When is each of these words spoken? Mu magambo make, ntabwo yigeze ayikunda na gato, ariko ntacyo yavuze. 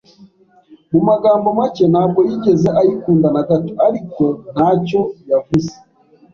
Mu 0.91 0.99
magambo 1.09 1.47
make, 1.59 1.83
ntabwo 1.93 2.19
yigeze 2.29 2.67
ayikunda 2.79 3.27
na 3.33 3.41
gato, 3.49 3.71
ariko 3.87 4.23
ntacyo 4.53 5.01
yavuze. 5.31 5.71